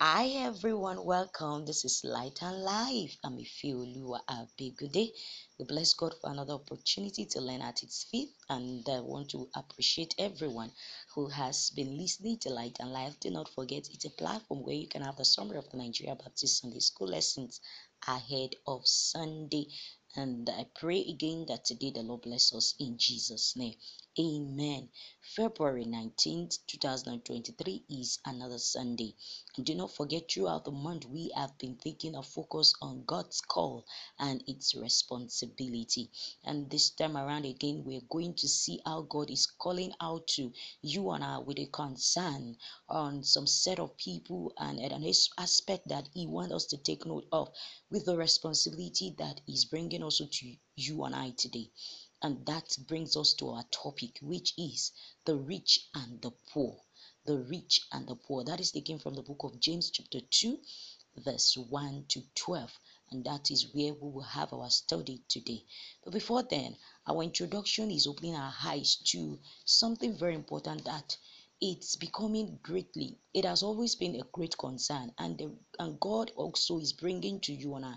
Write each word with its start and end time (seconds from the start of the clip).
Hi 0.00 0.28
everyone, 0.46 1.04
welcome. 1.04 1.66
This 1.66 1.84
is 1.84 2.04
Light 2.04 2.40
and 2.40 2.62
Life. 2.62 3.16
I'm 3.24 3.36
Ifeoluwa 3.36 4.20
Abigude. 4.30 5.10
We 5.58 5.64
bless 5.64 5.92
God 5.94 6.14
for 6.20 6.30
another 6.30 6.52
opportunity 6.52 7.26
to 7.26 7.40
learn 7.40 7.62
at 7.62 7.82
its 7.82 8.04
feet 8.04 8.28
and 8.48 8.88
I 8.88 9.00
want 9.00 9.30
to 9.30 9.48
appreciate 9.56 10.14
everyone 10.16 10.70
who 11.16 11.26
has 11.30 11.70
been 11.70 11.98
listening 11.98 12.38
to 12.42 12.50
Light 12.50 12.76
and 12.78 12.92
Life. 12.92 13.18
Do 13.18 13.30
not 13.30 13.48
forget 13.48 13.88
it's 13.92 14.04
a 14.04 14.10
platform 14.10 14.62
where 14.62 14.76
you 14.76 14.86
can 14.86 15.02
have 15.02 15.16
the 15.16 15.24
summary 15.24 15.58
of 15.58 15.68
the 15.70 15.78
Nigeria 15.78 16.14
Baptist 16.14 16.60
Sunday 16.60 16.78
School 16.78 17.08
lessons 17.08 17.60
ahead 18.06 18.50
of 18.68 18.86
Sunday. 18.86 19.66
And 20.16 20.48
I 20.48 20.66
pray 20.74 21.00
again 21.02 21.46
that 21.48 21.64
today 21.66 21.90
the 21.90 22.02
Lord 22.02 22.22
bless 22.22 22.54
us 22.54 22.74
in 22.78 22.98
Jesus' 22.98 23.54
name. 23.56 23.76
Amen. 24.18 24.88
February 25.20 25.84
19th, 25.84 26.58
2023 26.66 27.84
is 27.88 28.18
another 28.24 28.58
Sunday. 28.58 29.14
And 29.56 29.64
do 29.64 29.74
not 29.76 29.92
forget, 29.92 30.28
throughout 30.28 30.64
the 30.64 30.72
month, 30.72 31.04
we 31.06 31.30
have 31.36 31.56
been 31.58 31.76
thinking 31.76 32.16
of 32.16 32.26
focus 32.26 32.74
on 32.82 33.04
God's 33.04 33.40
call 33.40 33.86
and 34.18 34.42
its 34.48 34.74
responsibility. 34.74 36.10
And 36.42 36.68
this 36.68 36.90
time 36.90 37.16
around 37.16 37.44
again, 37.44 37.84
we're 37.84 38.00
going 38.08 38.34
to 38.34 38.48
see 38.48 38.80
how 38.84 39.02
God 39.02 39.30
is 39.30 39.46
calling 39.46 39.92
out 40.00 40.26
to 40.28 40.52
you 40.82 41.10
and 41.10 41.22
I 41.22 41.38
with 41.38 41.58
a 41.60 41.66
concern 41.66 42.56
on 42.88 43.22
some 43.22 43.46
set 43.46 43.78
of 43.78 43.96
people 43.96 44.52
and 44.58 44.80
an 44.80 45.04
aspect 45.38 45.88
that 45.88 46.08
He 46.12 46.26
wants 46.26 46.54
us 46.54 46.66
to 46.66 46.76
take 46.78 47.06
note 47.06 47.26
of 47.30 47.50
with 47.90 48.06
the 48.06 48.16
responsibility 48.16 49.14
that 49.18 49.40
He's 49.46 49.64
bringing 49.64 49.97
also 50.02 50.26
to 50.26 50.56
you 50.76 51.04
and 51.04 51.14
I 51.14 51.30
today. 51.30 51.70
And 52.22 52.44
that 52.46 52.76
brings 52.86 53.16
us 53.16 53.34
to 53.34 53.50
our 53.50 53.64
topic, 53.70 54.18
which 54.20 54.54
is 54.58 54.92
the 55.24 55.36
rich 55.36 55.88
and 55.94 56.20
the 56.20 56.32
poor. 56.52 56.80
The 57.24 57.38
rich 57.38 57.82
and 57.92 58.08
the 58.08 58.16
poor. 58.16 58.44
That 58.44 58.60
is 58.60 58.72
taken 58.72 58.98
from 58.98 59.14
the 59.14 59.22
book 59.22 59.44
of 59.44 59.60
James, 59.60 59.90
chapter 59.90 60.20
2, 60.20 60.58
verse 61.18 61.56
1 61.56 62.06
to 62.08 62.22
12. 62.34 62.80
And 63.10 63.24
that 63.24 63.50
is 63.50 63.72
where 63.74 63.94
we 63.94 64.10
will 64.10 64.22
have 64.22 64.52
our 64.52 64.70
study 64.70 65.22
today. 65.28 65.64
But 66.04 66.12
before 66.12 66.42
then, 66.42 66.76
our 67.06 67.22
introduction 67.22 67.90
is 67.90 68.06
opening 68.06 68.34
our 68.34 68.54
eyes 68.64 68.96
to 69.12 69.38
something 69.64 70.16
very 70.16 70.34
important 70.34 70.84
that 70.84 71.16
it's 71.60 71.96
becoming 71.96 72.56
greatly 72.62 73.18
it 73.34 73.44
has 73.44 73.64
always 73.64 73.96
been 73.96 74.14
a 74.14 74.22
great 74.30 74.56
concern 74.58 75.12
and 75.18 75.38
the, 75.38 75.50
and 75.80 75.98
god 75.98 76.30
also 76.36 76.78
is 76.78 76.92
bringing 76.92 77.40
to 77.40 77.52
you 77.52 77.74
and 77.74 77.84
I 77.84 77.94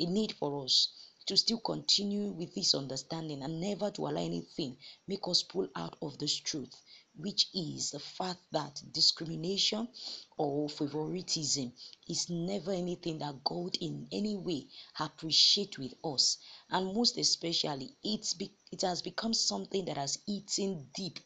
a 0.00 0.06
need 0.06 0.32
for 0.32 0.64
us 0.64 0.88
to 1.26 1.36
still 1.36 1.58
continue 1.60 2.30
with 2.32 2.54
this 2.54 2.74
understanding 2.74 3.42
and 3.42 3.60
never 3.60 3.90
to 3.90 4.02
allow 4.02 4.20
anything 4.20 4.76
make 5.06 5.26
us 5.26 5.42
pull 5.42 5.66
out 5.74 5.96
of 6.02 6.18
this 6.18 6.34
truth, 6.34 6.74
which 7.16 7.48
is 7.54 7.92
the 7.92 7.98
fact 7.98 8.40
that 8.52 8.82
discrimination 8.92 9.88
or 10.36 10.68
favoritism 10.68 11.72
is 12.08 12.28
never 12.28 12.72
anything 12.72 13.18
that 13.18 13.42
God 13.42 13.74
in 13.80 14.06
any 14.12 14.36
way 14.36 14.66
appreciate 15.00 15.78
with 15.78 15.94
us. 16.04 16.36
And 16.68 16.94
most 16.94 17.16
especially, 17.16 17.96
it's 18.02 18.34
be, 18.34 18.52
it 18.70 18.82
has 18.82 19.00
become 19.00 19.32
something 19.32 19.86
that 19.86 19.96
has 19.96 20.18
eaten 20.26 20.90
deep 20.94 21.20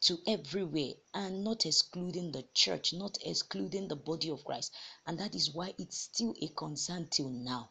to 0.00 0.18
everywhere 0.26 0.92
and 1.12 1.44
not 1.44 1.66
excluding 1.66 2.32
the 2.32 2.44
church, 2.54 2.94
not 2.94 3.18
excluding 3.22 3.88
the 3.88 3.96
body 3.96 4.30
of 4.30 4.44
Christ. 4.44 4.72
And 5.06 5.18
that 5.18 5.34
is 5.34 5.52
why 5.52 5.74
it's 5.78 5.98
still 5.98 6.34
a 6.40 6.48
concern 6.48 7.08
till 7.10 7.28
now 7.28 7.70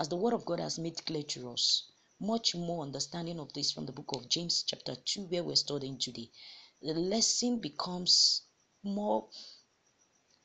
as 0.00 0.08
the 0.08 0.16
word 0.16 0.34
of 0.34 0.44
God 0.44 0.60
has 0.60 0.78
made 0.78 1.04
clear 1.06 1.22
to 1.22 1.50
us. 1.50 1.84
Much 2.20 2.54
more 2.54 2.82
understanding 2.82 3.38
of 3.38 3.52
this 3.52 3.70
from 3.70 3.86
the 3.86 3.92
book 3.92 4.10
of 4.14 4.28
James, 4.28 4.64
chapter 4.66 4.94
2, 4.96 5.26
where 5.26 5.44
we're 5.44 5.56
studying 5.56 5.98
today. 5.98 6.30
The 6.82 6.94
lesson 6.94 7.60
becomes 7.60 8.42
more 8.82 9.28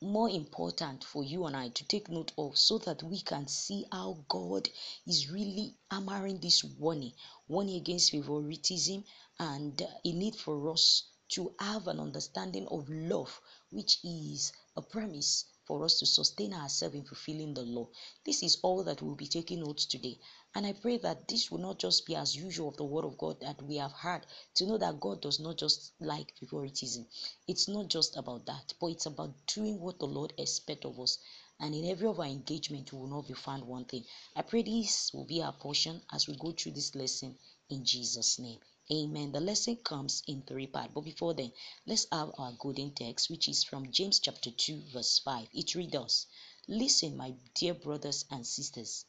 more 0.02 0.30
important 0.30 1.04
for 1.04 1.22
you 1.22 1.44
and 1.44 1.54
I 1.54 1.68
to 1.68 1.84
take 1.84 2.08
note 2.08 2.32
of 2.38 2.56
so 2.56 2.78
that 2.78 3.02
we 3.02 3.20
can 3.20 3.46
see 3.46 3.84
how 3.92 4.24
God 4.28 4.66
is 5.06 5.30
really 5.30 5.76
hammering 5.90 6.40
this 6.40 6.64
warning, 6.64 7.12
warning 7.48 7.76
against 7.76 8.12
favoritism 8.12 9.04
and 9.38 9.82
a 9.82 10.12
need 10.12 10.36
for 10.36 10.70
us 10.70 11.04
to 11.32 11.54
have 11.58 11.86
an 11.86 12.00
understanding 12.00 12.66
of 12.68 12.88
love, 12.88 13.40
which 13.70 13.98
is 14.02 14.52
a 14.74 14.80
premise 14.80 15.44
for 15.70 15.84
us 15.84 16.00
to 16.00 16.04
sustain 16.04 16.52
ourselves 16.52 16.96
in 16.96 17.04
fulfilling 17.04 17.54
the 17.54 17.62
law. 17.62 17.86
This 18.26 18.42
is 18.42 18.58
all 18.60 18.82
that 18.82 19.00
we'll 19.00 19.14
be 19.14 19.28
taking 19.28 19.60
notes 19.60 19.86
today. 19.86 20.18
And 20.52 20.66
I 20.66 20.72
pray 20.72 20.96
that 20.98 21.28
this 21.28 21.48
will 21.48 21.60
not 21.60 21.78
just 21.78 22.06
be 22.06 22.16
as 22.16 22.34
usual 22.34 22.70
of 22.70 22.76
the 22.76 22.82
word 22.82 23.04
of 23.04 23.16
God 23.16 23.40
that 23.40 23.62
we 23.62 23.76
have 23.76 23.92
heard 23.92 24.26
to 24.56 24.66
know 24.66 24.78
that 24.78 24.98
God 24.98 25.22
does 25.22 25.38
not 25.38 25.58
just 25.58 25.92
like 26.00 26.34
favoritism. 26.40 27.06
It's 27.46 27.68
not 27.68 27.86
just 27.86 28.16
about 28.16 28.46
that, 28.46 28.74
but 28.80 28.88
it's 28.88 29.06
about 29.06 29.32
doing 29.46 29.78
what 29.78 30.00
the 30.00 30.06
Lord 30.08 30.32
expects 30.38 30.86
of 30.86 30.98
us. 30.98 31.18
And 31.60 31.72
in 31.72 31.88
every 31.88 32.08
of 32.08 32.18
our 32.18 32.26
engagement, 32.26 32.92
we 32.92 32.98
will 32.98 33.06
not 33.06 33.28
be 33.28 33.34
found 33.34 33.62
one 33.62 33.84
thing. 33.84 34.02
I 34.34 34.42
pray 34.42 34.64
this 34.64 35.12
will 35.14 35.26
be 35.26 35.40
our 35.40 35.52
portion 35.52 36.02
as 36.12 36.26
we 36.26 36.34
go 36.36 36.50
through 36.50 36.72
this 36.72 36.96
lesson 36.96 37.36
in 37.68 37.84
Jesus' 37.84 38.40
name. 38.40 38.58
Amen. 38.92 39.32
The 39.32 39.40
lesson 39.40 39.76
comes 39.76 40.22
in 40.26 40.42
three 40.42 40.66
parts. 40.66 40.90
But 40.94 41.02
before 41.02 41.32
then, 41.34 41.52
let's 41.86 42.06
have 42.10 42.32
our 42.38 42.52
golden 42.58 42.92
text, 42.92 43.30
which 43.30 43.48
is 43.48 43.62
from 43.64 43.92
James 43.92 44.18
chapter 44.18 44.50
2, 44.50 44.82
verse 44.92 45.20
5. 45.20 45.48
It 45.52 45.74
reads 45.76 45.94
us 45.94 46.26
Listen, 46.66 47.16
my 47.16 47.34
dear 47.54 47.74
brothers 47.74 48.24
and 48.30 48.46
sisters. 48.46 49.04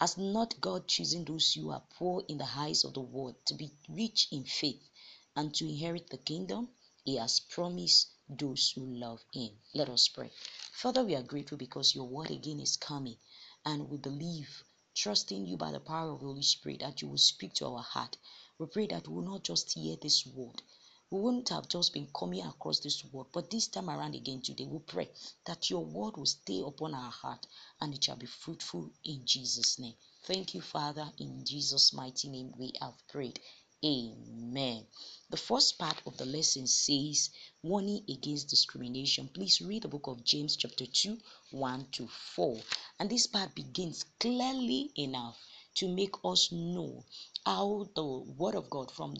Has 0.00 0.16
not 0.16 0.60
God 0.60 0.86
chosen 0.86 1.24
those 1.24 1.52
who 1.54 1.70
are 1.70 1.82
poor 1.98 2.24
in 2.28 2.38
the 2.38 2.48
eyes 2.54 2.84
of 2.84 2.94
the 2.94 3.00
world 3.00 3.34
to 3.46 3.54
be 3.54 3.72
rich 3.88 4.28
in 4.30 4.44
faith 4.44 4.88
and 5.34 5.52
to 5.56 5.68
inherit 5.68 6.10
the 6.10 6.18
kingdom 6.18 6.68
He 7.04 7.16
has 7.16 7.40
promised 7.40 8.10
those 8.28 8.70
who 8.70 8.86
love 8.86 9.24
Him? 9.34 9.58
Let 9.74 9.88
us 9.88 10.06
pray. 10.06 10.30
Father, 10.70 11.04
we 11.04 11.16
are 11.16 11.22
grateful 11.22 11.58
because 11.58 11.96
your 11.96 12.06
word 12.06 12.30
again 12.30 12.60
is 12.60 12.76
coming, 12.76 13.16
and 13.64 13.90
we 13.90 13.96
believe, 13.96 14.62
trusting 14.94 15.44
you 15.46 15.56
by 15.56 15.72
the 15.72 15.80
power 15.80 16.12
of 16.12 16.20
the 16.20 16.26
Holy 16.26 16.42
Spirit, 16.42 16.78
that 16.80 17.02
you 17.02 17.08
will 17.08 17.18
speak 17.18 17.54
to 17.54 17.66
our 17.66 17.82
heart. 17.82 18.16
We 18.58 18.66
pray 18.66 18.86
that 18.88 19.06
we 19.06 19.14
will 19.14 19.22
not 19.22 19.44
just 19.44 19.72
hear 19.74 19.96
this 19.96 20.26
word, 20.26 20.62
we 21.10 21.20
wouldn't 21.20 21.48
have 21.48 21.68
just 21.68 21.94
been 21.94 22.08
coming 22.14 22.44
across 22.44 22.80
this 22.80 23.04
word, 23.04 23.28
but 23.32 23.50
this 23.50 23.68
time 23.68 23.88
around 23.88 24.14
again 24.14 24.42
today, 24.42 24.66
we 24.66 24.78
pray 24.80 25.08
that 25.46 25.70
your 25.70 25.84
word 25.84 26.16
will 26.16 26.26
stay 26.26 26.60
upon 26.66 26.92
our 26.92 27.10
heart 27.10 27.46
and 27.80 27.94
it 27.94 28.04
shall 28.04 28.16
be 28.16 28.26
fruitful 28.26 28.90
in 29.04 29.24
Jesus' 29.24 29.78
name. 29.78 29.94
Thank 30.24 30.54
you, 30.54 30.60
Father. 30.60 31.10
In 31.18 31.44
Jesus' 31.44 31.92
mighty 31.92 32.28
name, 32.28 32.52
we 32.58 32.72
have 32.80 32.94
prayed. 33.08 33.40
Amen. 33.84 34.84
The 35.30 35.36
first 35.36 35.78
part 35.78 36.02
of 36.04 36.16
the 36.16 36.26
lesson 36.26 36.66
says 36.66 37.30
warning 37.62 38.04
against 38.08 38.48
discrimination. 38.50 39.28
Please 39.28 39.60
read 39.62 39.82
the 39.82 39.88
book 39.88 40.08
of 40.08 40.24
James, 40.24 40.56
chapter 40.56 40.84
2, 40.84 41.16
1 41.52 41.86
to 41.92 42.08
4. 42.08 42.60
And 42.98 43.08
this 43.08 43.28
part 43.28 43.54
begins 43.54 44.04
clearly 44.18 44.90
enough 44.96 45.38
to 45.74 45.88
make 45.88 46.14
us 46.24 46.50
know 46.52 47.04
how 47.46 47.88
the 47.94 48.04
word 48.04 48.54
of 48.54 48.68
God 48.70 48.90
from 48.90 49.14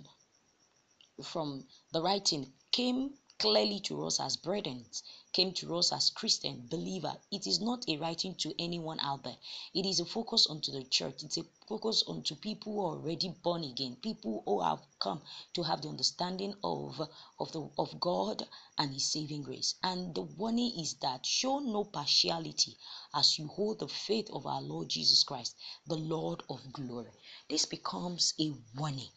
from 1.25 1.67
the 1.93 2.03
writing 2.03 2.53
came 2.73 3.11
clearly 3.39 3.79
to 3.79 4.05
us 4.05 4.19
as 4.19 4.37
brethren, 4.37 4.85
came 5.33 5.53
to 5.53 5.77
us 5.77 5.93
as 5.93 6.11
Christian 6.11 6.67
believer. 6.69 7.17
It 7.31 7.47
is 7.47 7.61
not 7.61 7.89
a 7.89 7.97
writing 7.97 8.35
to 8.37 8.53
anyone 8.59 8.99
out 9.01 9.23
there. 9.23 9.37
It 9.75 9.87
is 9.87 10.01
a 10.01 10.05
focus 10.05 10.47
onto 10.49 10.73
the 10.73 10.83
church. 10.83 11.23
It's 11.23 11.39
a 11.39 11.45
focus 11.69 12.03
onto 12.09 12.35
people 12.35 12.73
who 12.73 12.81
are 12.81 12.97
already 12.97 13.29
born 13.29 13.63
again, 13.63 13.97
people 14.03 14.43
who 14.45 14.61
have 14.61 14.81
come 14.99 15.23
to 15.55 15.63
have 15.63 15.83
the 15.83 15.89
understanding 15.89 16.55
of 16.65 17.01
of 17.39 17.53
the 17.53 17.69
of 17.79 18.01
God 18.01 18.49
and 18.79 18.93
His 18.93 19.13
saving 19.13 19.43
grace. 19.43 19.77
And 19.83 20.15
the 20.15 20.23
warning 20.23 20.81
is 20.81 20.95
that 20.95 21.25
show 21.25 21.61
no 21.61 21.85
partiality 21.85 22.77
as 23.15 23.39
you 23.39 23.47
hold 23.47 23.79
the 23.79 23.89
faith 23.89 24.29
of 24.31 24.47
our 24.47 24.63
Lord 24.63 24.89
Jesus 24.89 25.23
Christ, 25.23 25.55
the 25.87 25.97
Lord 25.97 26.43
of 26.51 26.73
glory. 26.73 27.13
This 27.49 27.67
becomes 27.67 28.35
a 28.41 28.53
warning. 28.77 29.11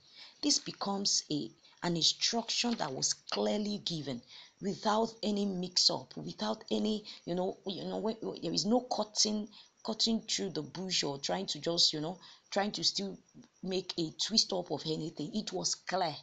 This 0.43 0.59
becomes 0.59 1.23
a 1.31 1.49
an 1.83 1.95
instruction 1.95 2.71
that 2.75 2.91
was 2.91 3.13
clearly 3.13 3.79
given 3.79 4.21
without 4.61 5.11
any 5.23 5.45
mix 5.45 5.89
up 5.89 6.15
without 6.17 6.63
any 6.69 7.03
you 7.25 7.33
know 7.33 7.57
you 7.65 7.83
know 7.83 7.97
when, 7.97 8.15
there 8.41 8.53
is 8.53 8.65
no 8.65 8.81
cutting 8.81 9.47
cutting 9.83 10.21
through 10.21 10.51
the 10.51 10.61
bush 10.61 11.03
or 11.03 11.17
trying 11.17 11.45
to 11.47 11.59
just 11.59 11.93
you 11.93 11.99
know 11.99 12.19
trying 12.51 12.71
to 12.71 12.83
still 12.83 13.17
make 13.63 13.93
a 13.97 14.11
twist 14.11 14.51
up 14.53 14.71
of 14.71 14.83
anything. 14.85 15.33
It 15.33 15.53
was 15.53 15.75
clear. 15.75 16.15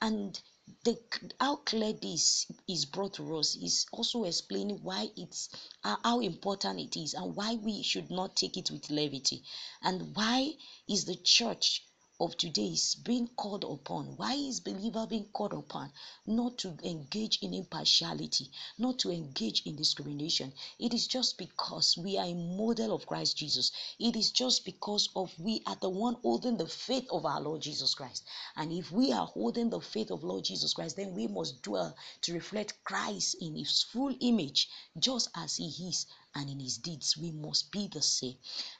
And 0.00 0.40
the 0.84 0.96
how 1.40 1.56
clear 1.56 1.92
this 1.92 2.46
is 2.68 2.84
brought 2.84 3.14
to 3.14 3.36
us 3.36 3.56
is 3.56 3.86
also 3.92 4.24
explaining 4.24 4.82
why 4.82 5.08
it's 5.16 5.48
uh, 5.82 5.96
how 6.04 6.20
important 6.20 6.78
it 6.80 6.98
is 6.98 7.14
and 7.14 7.34
why 7.34 7.54
we 7.54 7.82
should 7.82 8.10
not 8.10 8.36
take 8.36 8.56
it 8.56 8.70
with 8.70 8.90
levity. 8.90 9.42
And 9.82 10.14
why 10.14 10.52
is 10.88 11.04
the 11.04 11.16
church 11.16 11.84
of 12.22 12.36
today 12.36 12.68
is 12.68 12.94
being 12.94 13.26
called 13.34 13.64
upon. 13.64 14.16
Why 14.16 14.34
is 14.34 14.60
believer 14.60 15.08
being 15.08 15.24
called 15.32 15.52
upon? 15.52 15.90
Not 16.24 16.56
to 16.58 16.78
engage 16.84 17.40
in 17.42 17.52
impartiality, 17.52 18.48
not 18.78 19.00
to 19.00 19.10
engage 19.10 19.66
in 19.66 19.74
discrimination. 19.74 20.52
It 20.78 20.94
is 20.94 21.08
just 21.08 21.36
because 21.36 21.98
we 21.98 22.16
are 22.18 22.26
a 22.26 22.34
model 22.34 22.94
of 22.94 23.06
Christ 23.06 23.36
Jesus. 23.38 23.72
It 23.98 24.14
is 24.14 24.30
just 24.30 24.64
because 24.64 25.08
of 25.16 25.36
we 25.36 25.62
are 25.66 25.74
the 25.74 25.88
one 25.90 26.14
holding 26.22 26.56
the 26.56 26.68
faith 26.68 27.08
of 27.10 27.26
our 27.26 27.40
Lord 27.40 27.60
Jesus 27.60 27.92
Christ. 27.92 28.22
And 28.54 28.70
if 28.72 28.92
we 28.92 29.12
are 29.12 29.26
holding 29.26 29.68
the 29.70 29.80
faith 29.80 30.12
of 30.12 30.22
Lord 30.22 30.44
Jesus 30.44 30.74
Christ, 30.74 30.94
then 30.94 31.14
we 31.14 31.26
must 31.26 31.60
dwell 31.62 31.96
to 32.20 32.34
reflect 32.34 32.84
Christ 32.84 33.34
in 33.40 33.56
his 33.56 33.82
full 33.82 34.14
image, 34.20 34.68
just 34.96 35.28
as 35.34 35.56
he 35.56 35.66
is 35.88 36.06
and 36.34 36.48
in 36.48 36.60
his 36.60 36.78
deeds 36.78 37.16
we 37.16 37.30
must 37.30 37.70
be 37.70 37.88
the 37.88 38.02
same. 38.02 38.36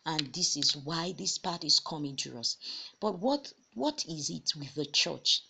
And 0.06 0.32
this 0.32 0.56
is 0.56 0.75
why 0.76 1.12
this 1.12 1.38
part 1.38 1.64
is 1.64 1.81
coming 1.81 2.16
to 2.16 2.38
us. 2.38 2.56
But 3.00 3.19
what 3.19 3.52
what 3.75 4.04
is 4.06 4.31
it 4.31 4.54
with 4.56 4.75
the 4.75 4.87
church? 4.87 5.43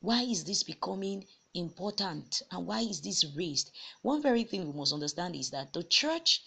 Why 0.00 0.22
is 0.22 0.44
this 0.44 0.62
becoming 0.62 1.26
important? 1.54 2.42
And 2.50 2.66
why 2.66 2.80
is 2.80 3.00
this 3.00 3.24
raised? 3.24 3.70
One 4.02 4.22
very 4.22 4.44
thing 4.44 4.66
we 4.66 4.78
must 4.78 4.92
understand 4.92 5.36
is 5.36 5.50
that 5.50 5.72
the 5.72 5.84
church 5.84 6.42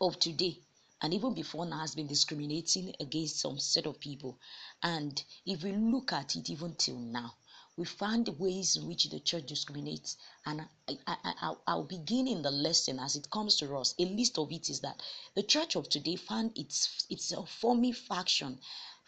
of 0.00 0.18
today 0.18 0.58
and 1.00 1.12
even 1.12 1.34
before 1.34 1.66
now 1.66 1.80
has 1.80 1.94
been 1.94 2.06
discriminating 2.06 2.94
against 3.00 3.40
some 3.40 3.58
set 3.58 3.86
of 3.86 3.98
people. 3.98 4.38
And 4.82 5.22
if 5.44 5.62
we 5.62 5.72
look 5.72 6.12
at 6.12 6.36
it 6.36 6.48
even 6.50 6.74
till 6.76 6.98
now 6.98 7.34
we 7.76 7.84
find 7.86 8.28
ways 8.38 8.76
in 8.76 8.86
which 8.86 9.08
the 9.08 9.20
church 9.20 9.46
discriminates 9.46 10.16
and 10.44 10.60
I, 10.88 10.96
I, 11.06 11.54
I, 11.66 11.74
will 11.74 11.84
begin 11.84 12.28
in 12.28 12.42
the 12.42 12.50
lesson 12.50 12.98
as 12.98 13.16
it 13.16 13.30
comes 13.30 13.56
to 13.56 13.76
us. 13.76 13.94
A 13.98 14.04
list 14.04 14.38
of 14.38 14.52
it 14.52 14.68
is 14.68 14.80
that 14.80 15.00
the 15.34 15.42
church 15.42 15.76
of 15.76 15.88
today 15.88 16.16
found 16.16 16.56
its 16.58 17.06
itself 17.08 17.50
forming 17.50 17.94
faction 17.94 18.58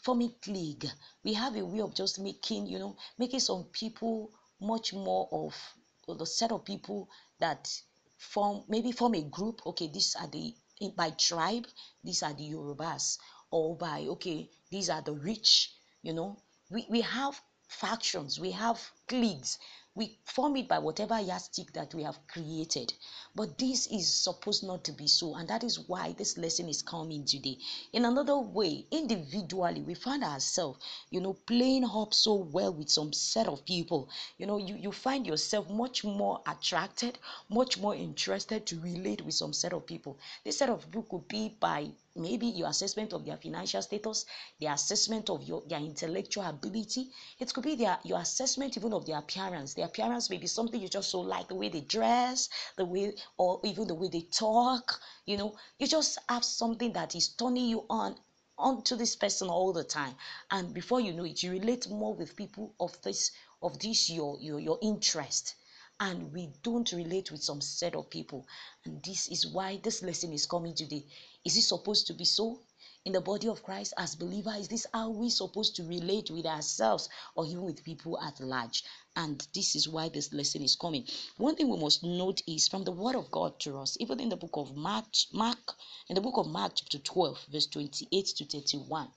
forming 0.04 0.34
clique. 0.42 0.84
We 1.24 1.32
have 1.34 1.56
a 1.56 1.64
way 1.64 1.80
of 1.80 1.94
just 1.94 2.18
making 2.18 2.66
you 2.66 2.78
know 2.78 2.96
making 3.18 3.40
some 3.40 3.64
people 3.64 4.30
much 4.60 4.92
more 4.92 5.28
of 5.32 6.18
the 6.18 6.26
set 6.26 6.52
of 6.52 6.64
people 6.64 7.08
that 7.40 7.70
form 8.16 8.64
maybe 8.68 8.92
form 8.92 9.14
a 9.14 9.22
group. 9.22 9.60
Okay 9.66 9.88
these 9.88 10.14
are 10.16 10.28
the 10.28 10.54
by 10.96 11.10
tribe 11.10 11.66
these 12.02 12.22
are 12.22 12.32
the 12.32 12.50
yorubas. 12.50 13.18
Or 13.50 13.76
by 13.76 14.06
okay 14.08 14.50
these 14.70 14.90
are 14.90 15.02
the 15.02 15.12
rich 15.12 15.72
you 16.02 16.12
know. 16.12 16.38
We, 16.70 16.86
we 16.88 17.02
have 17.02 17.40
factions, 17.68 18.38
we 18.40 18.50
have 18.52 18.90
cliques. 19.06 19.58
We 19.96 20.18
form 20.24 20.56
it 20.56 20.66
by 20.66 20.80
whatever 20.80 21.20
yardstick 21.20 21.72
that 21.74 21.94
we 21.94 22.02
have 22.02 22.18
created. 22.26 22.92
But 23.36 23.58
this 23.58 23.86
is 23.86 24.12
supposed 24.12 24.64
not 24.64 24.82
to 24.84 24.92
be 24.92 25.06
so, 25.06 25.36
and 25.36 25.48
that 25.48 25.62
is 25.62 25.88
why 25.88 26.12
this 26.12 26.36
lesson 26.36 26.68
is 26.68 26.82
coming 26.82 27.24
today. 27.24 27.58
In 27.92 28.04
another 28.04 28.36
way, 28.38 28.86
individually, 28.90 29.82
we 29.82 29.94
find 29.94 30.24
ourselves, 30.24 30.80
you 31.10 31.20
know, 31.20 31.34
playing 31.34 31.84
up 31.84 32.12
so 32.12 32.34
well 32.34 32.72
with 32.72 32.90
some 32.90 33.12
set 33.12 33.46
of 33.46 33.64
people. 33.64 34.08
You 34.36 34.46
know, 34.46 34.58
you, 34.58 34.74
you 34.74 34.90
find 34.90 35.26
yourself 35.26 35.70
much 35.70 36.02
more 36.02 36.42
attracted, 36.46 37.18
much 37.48 37.78
more 37.78 37.94
interested 37.94 38.66
to 38.66 38.80
relate 38.80 39.24
with 39.24 39.34
some 39.34 39.52
set 39.52 39.72
of 39.72 39.86
people. 39.86 40.18
This 40.44 40.58
set 40.58 40.70
of 40.70 40.84
people 40.86 41.02
could 41.04 41.28
be 41.28 41.56
by 41.60 41.90
maybe 42.16 42.46
your 42.46 42.68
assessment 42.68 43.12
of 43.12 43.24
their 43.24 43.36
financial 43.36 43.82
status, 43.82 44.26
their 44.60 44.72
assessment 44.72 45.30
of 45.30 45.42
your 45.42 45.62
their 45.68 45.80
intellectual 45.80 46.44
ability. 46.44 47.10
It 47.40 47.52
could 47.52 47.64
be 47.64 47.74
their 47.74 47.98
your 48.04 48.20
assessment 48.20 48.76
even 48.76 48.92
of 48.94 49.06
their 49.06 49.18
appearance. 49.18 49.74
Their 49.74 49.86
appearance 49.86 50.30
may 50.30 50.38
be 50.38 50.46
something 50.46 50.80
you 50.80 50.88
just 50.88 51.10
so 51.10 51.20
like 51.20 51.48
the 51.48 51.54
way 51.54 51.68
they 51.68 51.80
dress, 51.82 52.48
the 52.76 52.84
way 52.84 53.14
or 53.36 53.60
even 53.64 53.86
the 53.88 53.94
way 53.94 54.08
they 54.08 54.22
talk. 54.22 55.00
You 55.26 55.36
know, 55.36 55.56
you 55.78 55.86
just 55.86 56.18
have 56.28 56.44
something 56.44 56.92
that 56.94 57.14
is 57.14 57.28
turning 57.28 57.66
you 57.66 57.84
on 57.90 58.16
onto 58.56 58.96
this 58.96 59.16
person 59.16 59.48
all 59.48 59.72
the 59.72 59.84
time. 59.84 60.14
And 60.50 60.72
before 60.72 61.00
you 61.00 61.12
know 61.12 61.24
it 61.24 61.42
you 61.42 61.50
relate 61.50 61.88
more 61.88 62.14
with 62.14 62.36
people 62.36 62.74
of 62.78 63.00
this 63.02 63.32
of 63.62 63.78
this 63.80 64.10
your 64.10 64.38
your 64.40 64.60
your 64.60 64.78
interest. 64.82 65.54
And 66.00 66.32
we 66.32 66.50
don't 66.62 66.90
relate 66.92 67.30
with 67.30 67.42
some 67.42 67.60
set 67.60 67.94
of 67.94 68.10
people. 68.10 68.46
And 68.84 69.02
this 69.02 69.28
is 69.28 69.46
why 69.46 69.78
this 69.82 70.02
lesson 70.02 70.32
is 70.32 70.46
coming 70.46 70.74
today. 70.74 71.04
Is 71.44 71.56
it 71.56 71.62
supposed 71.62 72.08
to 72.08 72.14
be 72.14 72.24
so 72.24 72.60
in 73.04 73.12
the 73.12 73.20
body 73.20 73.48
of 73.48 73.62
christ 73.62 73.92
as 73.96 74.16
believer? 74.16 74.54
Is 74.58 74.68
this 74.68 74.86
how 74.92 75.10
we 75.10 75.30
supposed 75.30 75.76
to 75.76 75.84
relate 75.84 76.30
with 76.30 76.46
ourselves 76.46 77.08
or 77.34 77.46
even 77.46 77.62
with 77.62 77.84
people 77.84 78.18
at 78.20 78.40
large? 78.40 78.84
And 79.16 79.46
this 79.54 79.76
is 79.76 79.88
why 79.88 80.08
this 80.08 80.32
lesson 80.32 80.62
is 80.62 80.76
coming. 80.76 81.06
One 81.36 81.54
thing 81.54 81.68
we 81.68 81.78
must 81.78 82.02
note 82.02 82.42
is 82.46 82.68
from 82.68 82.84
the 82.84 82.92
word 82.92 83.16
of 83.16 83.30
god 83.30 83.60
to 83.60 83.78
us 83.78 83.96
even 84.00 84.20
in 84.20 84.28
the 84.28 84.36
book 84.36 84.56
of 84.56 84.76
mark 84.76 85.04
mark 85.32 85.76
in 86.08 86.14
the 86.14 86.20
book 86.20 86.36
of 86.36 86.46
mark 86.46 86.72
chapter 86.76 86.98
12 86.98 87.46
verse 87.52 87.66
28 87.66 88.26
to 88.26 88.44
31 88.44 89.08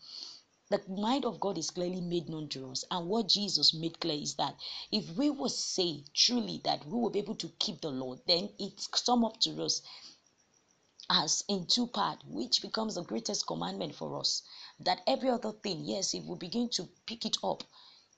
the 0.70 0.82
mind 0.90 1.24
of 1.24 1.40
God 1.40 1.58
is 1.58 1.72
clearly 1.72 2.02
made 2.02 2.28
known 2.28 2.50
to 2.50 2.70
us. 2.70 2.84
And 2.92 3.08
what 3.08 3.30
Jesus 3.30 3.74
made 3.74 4.02
clear 4.02 4.22
is 4.22 4.34
that 4.36 4.54
if 4.92 5.10
we 5.16 5.30
will 5.30 5.48
say 5.48 6.04
truly 6.14 6.60
that 6.66 6.86
we 6.86 6.92
will 6.92 7.10
be 7.10 7.20
able 7.20 7.36
to 7.36 7.48
keep 7.58 7.80
the 7.80 7.90
law, 7.90 8.18
then 8.28 8.50
it's 8.60 8.88
come 8.88 9.24
up 9.24 9.40
to 9.42 9.64
us 9.64 9.82
as 11.10 11.44
in 11.48 11.66
two 11.68 11.88
part, 11.88 12.24
which 12.28 12.62
becomes 12.62 12.96
the 12.96 13.04
greatest 13.04 13.48
commandment 13.48 13.96
for 13.96 14.20
us. 14.20 14.42
That 14.80 15.02
every 15.08 15.30
other 15.30 15.52
thing, 15.52 15.84
yes, 15.86 16.14
if 16.14 16.24
we 16.26 16.36
begin 16.38 16.70
to 16.72 16.88
pick 17.06 17.26
it 17.26 17.38
up, 17.44 17.64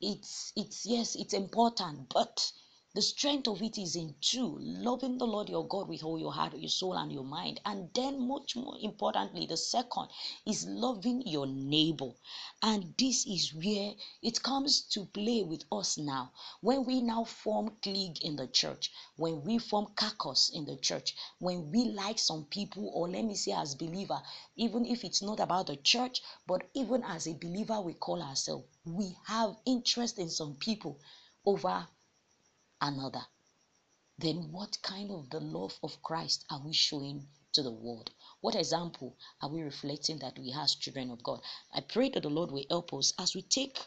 it's 0.01 0.53
it's 0.55 0.85
yes, 0.85 1.15
it's 1.15 1.33
important, 1.33 2.09
but 2.09 2.51
the 2.99 3.03
strength 3.03 3.47
of 3.47 3.61
it 3.61 3.77
is 3.77 3.95
in 3.95 4.13
two 4.19 4.57
loving 4.59 5.17
the 5.17 5.25
Lord 5.25 5.47
your 5.47 5.65
God 5.65 5.87
with 5.87 6.03
all 6.03 6.19
your 6.19 6.33
heart, 6.33 6.53
your 6.57 6.67
soul, 6.67 6.97
and 6.97 7.09
your 7.09 7.23
mind. 7.23 7.61
And 7.63 7.89
then, 7.93 8.27
much 8.27 8.57
more 8.57 8.75
importantly, 8.81 9.45
the 9.45 9.55
second 9.55 10.09
is 10.45 10.65
loving 10.67 11.25
your 11.25 11.47
neighbor. 11.47 12.11
And 12.61 12.93
this 12.97 13.25
is 13.25 13.53
where 13.53 13.93
it 14.21 14.43
comes 14.43 14.81
to 14.89 15.05
play 15.05 15.43
with 15.43 15.63
us 15.71 15.97
now. 15.97 16.33
When 16.59 16.83
we 16.83 16.99
now 16.99 17.23
form 17.23 17.77
clique 17.81 18.25
in 18.25 18.35
the 18.35 18.47
church, 18.47 18.91
when 19.15 19.45
we 19.45 19.59
form 19.59 19.87
caucus 19.95 20.49
in 20.49 20.65
the 20.65 20.75
church, 20.75 21.15
when 21.39 21.71
we 21.71 21.85
like 21.85 22.19
some 22.19 22.47
people, 22.51 22.91
or 22.93 23.07
let 23.07 23.23
me 23.23 23.35
say, 23.35 23.53
as 23.53 23.75
believer, 23.75 24.21
even 24.57 24.85
if 24.85 25.05
it's 25.05 25.21
not 25.21 25.39
about 25.39 25.67
the 25.67 25.77
church, 25.77 26.21
but 26.45 26.63
even 26.73 27.05
as 27.05 27.27
a 27.27 27.33
believer, 27.33 27.79
we 27.79 27.93
call 27.93 28.21
ourselves, 28.21 28.65
we 28.83 29.15
have 29.25 29.55
interest 29.65 30.19
in 30.19 30.29
some 30.29 30.55
people 30.55 30.99
over 31.45 31.87
another, 32.81 33.25
then 34.17 34.51
what 34.51 34.81
kind 34.81 35.11
of 35.11 35.29
the 35.29 35.39
love 35.39 35.77
of 35.81 36.01
Christ 36.03 36.45
are 36.49 36.59
we 36.59 36.73
showing 36.73 37.27
to 37.53 37.63
the 37.63 37.71
world? 37.71 38.11
What 38.41 38.55
example 38.55 39.15
are 39.41 39.49
we 39.49 39.61
reflecting 39.61 40.19
that 40.19 40.37
we 40.37 40.51
as 40.53 40.75
children 40.75 41.11
of 41.11 41.23
God? 41.23 41.41
I 41.73 41.81
pray 41.81 42.09
that 42.09 42.23
the 42.23 42.29
Lord 42.29 42.51
will 42.51 42.65
help 42.69 42.93
us 42.93 43.13
as 43.17 43.35
we 43.35 43.41
take 43.41 43.79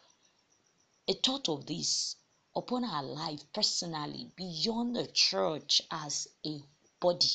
a 1.09 1.15
thought 1.15 1.49
of 1.49 1.67
this 1.67 2.17
upon 2.55 2.85
our 2.85 3.03
life 3.03 3.43
personally, 3.53 4.31
beyond 4.37 4.97
the 4.97 5.07
church 5.07 5.83
as 5.91 6.29
a 6.47 6.63
body 7.01 7.31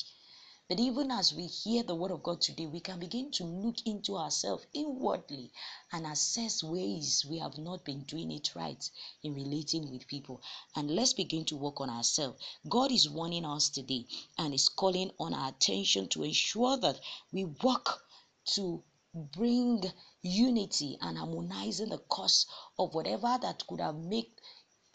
that 0.68 0.78
even 0.78 1.10
as 1.10 1.32
we 1.32 1.46
hear 1.46 1.82
the 1.82 1.94
word 1.94 2.10
of 2.10 2.22
God 2.22 2.42
today, 2.42 2.66
we 2.66 2.80
can 2.80 2.98
begin 2.98 3.30
to 3.30 3.44
look 3.44 3.76
into 3.86 4.16
ourselves 4.16 4.66
inwardly 4.74 5.50
and 5.92 6.06
assess 6.06 6.62
ways 6.62 7.24
we 7.28 7.38
have 7.38 7.56
not 7.56 7.84
been 7.86 8.02
doing 8.02 8.30
it 8.30 8.54
right 8.54 8.90
in 9.22 9.34
relating 9.34 9.90
with 9.90 10.06
people. 10.06 10.42
And 10.76 10.90
let's 10.90 11.14
begin 11.14 11.46
to 11.46 11.56
work 11.56 11.80
on 11.80 11.88
ourselves. 11.88 12.42
God 12.68 12.92
is 12.92 13.08
warning 13.08 13.46
us 13.46 13.70
today 13.70 14.04
and 14.36 14.52
is 14.52 14.68
calling 14.68 15.10
on 15.18 15.32
our 15.32 15.48
attention 15.48 16.06
to 16.08 16.22
ensure 16.22 16.76
that 16.76 17.00
we 17.32 17.46
work 17.46 18.02
to 18.54 18.82
bring 19.14 19.82
unity 20.20 20.98
and 21.00 21.16
harmonizing 21.16 21.88
the 21.88 21.98
cause 21.98 22.44
of 22.78 22.94
whatever 22.94 23.38
that 23.40 23.66
could 23.66 23.80
have 23.80 23.96
made 23.96 24.26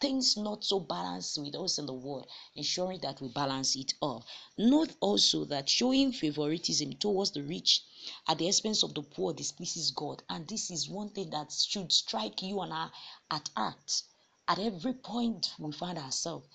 things 0.04 0.36
not 0.36 0.62
so 0.62 0.78
balanced 0.78 1.38
with 1.38 1.54
us 1.54 1.78
in 1.78 1.86
the 1.86 1.94
world, 1.94 2.26
ensuring 2.54 3.00
that 3.00 3.22
we 3.22 3.28
balance 3.28 3.74
it 3.74 3.94
all. 4.02 4.22
Note 4.58 4.90
also 5.00 5.46
that 5.46 5.66
showing 5.66 6.12
favoritism 6.12 6.92
towards 6.92 7.30
the 7.30 7.42
rich 7.42 7.82
at 8.28 8.36
the 8.36 8.46
expense 8.46 8.82
of 8.82 8.92
the 8.92 9.00
poor 9.00 9.32
displeases 9.32 9.90
God, 9.92 10.22
and 10.28 10.46
this 10.46 10.70
is 10.70 10.90
one 10.90 11.08
thing 11.08 11.30
that 11.30 11.50
should 11.50 11.90
strike 11.90 12.42
you 12.42 12.60
and 12.60 12.70
I 12.70 12.90
at 13.30 13.48
heart 13.56 14.02
at 14.46 14.58
every 14.58 14.92
point 14.92 15.54
we 15.58 15.72
find 15.72 15.96
ourselves. 15.96 16.48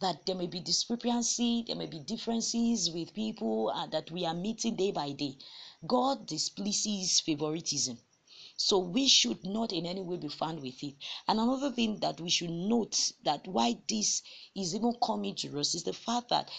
That 0.00 0.24
there 0.24 0.34
may 0.34 0.46
be 0.46 0.60
discrepancy, 0.60 1.62
there 1.66 1.76
may 1.76 1.84
be 1.84 1.98
differences 1.98 2.90
with 2.90 3.12
people 3.12 3.68
uh, 3.68 3.86
that 3.88 4.10
we 4.10 4.24
are 4.24 4.32
meeting 4.32 4.76
day 4.76 4.92
by 4.92 5.12
day. 5.12 5.36
God 5.86 6.26
displeases 6.26 7.20
favoritism. 7.20 7.98
So 8.56 8.78
we 8.78 9.08
should 9.08 9.44
not 9.44 9.72
in 9.72 9.84
any 9.84 10.00
way 10.00 10.16
be 10.16 10.28
found 10.28 10.62
with 10.62 10.82
it. 10.82 10.94
And 11.26 11.40
another 11.40 11.72
thing 11.72 11.98
that 12.00 12.20
we 12.20 12.30
should 12.30 12.50
note 12.50 13.12
that 13.24 13.46
why 13.48 13.78
this 13.88 14.22
is 14.54 14.74
even 14.74 14.94
coming 15.02 15.34
to 15.36 15.58
us 15.58 15.74
is 15.74 15.82
the 15.82 15.92
fact 15.92 16.28
that 16.28 16.50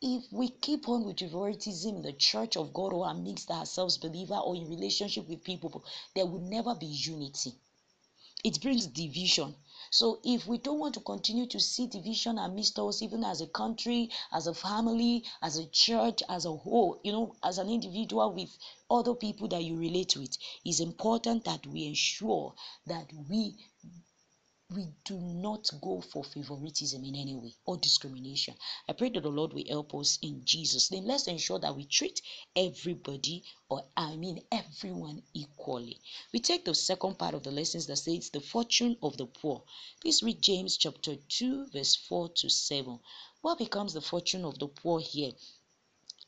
if 0.00 0.24
we 0.32 0.48
keep 0.48 0.88
on 0.88 1.04
with 1.04 1.20
favoritism 1.20 1.96
in 1.96 2.02
the 2.02 2.12
church 2.14 2.56
of 2.56 2.72
God 2.72 2.92
or 2.92 3.08
amidst 3.08 3.50
ourselves 3.50 3.98
believer 3.98 4.36
or 4.36 4.56
in 4.56 4.68
relationship 4.68 5.28
with 5.28 5.44
people, 5.44 5.84
there 6.14 6.26
will 6.26 6.40
never 6.40 6.74
be 6.74 6.86
unity. 6.86 7.52
It 8.44 8.60
brings 8.60 8.86
division. 8.86 9.54
So 9.90 10.20
if 10.24 10.46
we 10.46 10.58
don't 10.58 10.78
want 10.78 10.94
to 10.94 11.00
continue 11.00 11.46
to 11.48 11.60
see 11.60 11.86
division 11.86 12.38
amidst 12.38 12.78
us 12.78 13.02
even 13.02 13.24
as 13.24 13.42
a 13.42 13.46
country 13.46 14.08
as 14.32 14.46
a 14.46 14.54
family 14.54 15.24
as 15.42 15.58
a 15.58 15.66
church 15.66 16.22
as 16.30 16.46
a 16.46 16.56
whole 16.56 16.98
you 17.04 17.12
know 17.12 17.36
as 17.44 17.58
an 17.58 17.68
individual 17.68 18.32
with 18.32 18.56
other 18.90 19.14
people 19.14 19.48
that 19.48 19.62
you 19.62 19.76
relate 19.76 20.16
with 20.16 20.34
it's 20.64 20.80
important 20.80 21.44
that 21.44 21.66
we 21.66 21.86
ensure 21.86 22.54
that 22.86 23.06
we 23.28 23.54
we 24.74 24.88
do 25.04 25.18
not 25.20 25.68
go 25.82 26.00
for 26.00 26.24
favoritism 26.24 27.04
in 27.04 27.14
any 27.14 27.34
way 27.34 27.54
or 27.66 27.76
discrimination. 27.76 28.54
I 28.88 28.94
pray 28.94 29.10
that 29.10 29.22
the 29.22 29.28
Lord 29.28 29.52
will 29.52 29.66
help 29.68 29.94
us 29.94 30.18
in 30.22 30.44
Jesus' 30.44 30.90
name. 30.90 31.04
Let's 31.04 31.26
ensure 31.26 31.58
that 31.58 31.76
we 31.76 31.84
treat 31.84 32.22
everybody, 32.56 33.44
or 33.68 33.84
I 33.96 34.16
mean 34.16 34.42
everyone, 34.50 35.22
equally. 35.34 36.00
We 36.32 36.40
take 36.40 36.64
the 36.64 36.74
second 36.74 37.18
part 37.18 37.34
of 37.34 37.42
the 37.42 37.50
lessons 37.50 37.86
that 37.86 37.96
says 37.96 38.30
the 38.30 38.40
fortune 38.40 38.96
of 39.02 39.16
the 39.18 39.26
poor. 39.26 39.62
Please 40.00 40.22
read 40.22 40.40
James 40.40 40.78
chapter 40.78 41.16
2, 41.16 41.66
verse 41.66 41.94
4 41.94 42.30
to 42.36 42.48
7. 42.48 42.98
What 43.42 43.58
becomes 43.58 43.92
the 43.92 44.00
fortune 44.00 44.44
of 44.44 44.58
the 44.58 44.68
poor 44.68 45.00
here? 45.00 45.32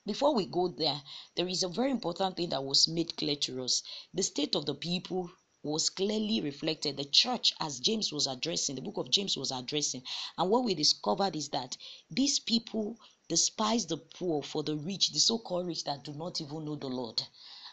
Before 0.07 0.35
we 0.35 0.45
go 0.45 0.69
there, 0.69 1.03
there 1.35 1.49
is 1.49 1.63
a 1.63 1.69
very 1.69 1.91
important 1.91 2.37
thing 2.37 2.51
that 2.51 2.63
was 2.63 2.87
made 2.89 3.17
clear 3.17 3.37
to 3.37 3.65
us. 3.65 3.83
The 4.13 4.23
state 4.23 4.55
of 4.55 4.67
the 4.67 4.75
people 4.75 5.31
was 5.65 5.89
clearly 5.89 6.43
reflected. 6.43 6.97
The 6.97 7.07
church, 7.07 7.55
as 7.59 7.81
James 7.81 8.13
was 8.13 8.27
addressing, 8.27 8.75
the 8.75 8.83
book 8.83 8.99
of 8.99 9.11
James 9.11 9.37
was 9.37 9.51
addressing. 9.51 10.03
And 10.37 10.51
what 10.51 10.63
we 10.63 10.75
discovered 10.75 11.35
is 11.35 11.49
that 11.49 11.77
these 12.11 12.39
people 12.39 12.99
despise 13.29 13.87
the 13.87 13.97
poor 13.97 14.43
for 14.43 14.63
the 14.63 14.77
rich, 14.77 15.11
the 15.11 15.19
so 15.19 15.39
called 15.39 15.67
rich 15.67 15.85
that 15.85 16.05
do 16.05 16.13
not 16.13 16.41
even 16.41 16.67
know 16.67 16.77
the 16.77 16.89
Lord. 16.89 17.23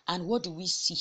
And 0.07 0.27
what 0.27 0.43
do 0.43 0.51
we 0.51 0.67
see 0.67 0.97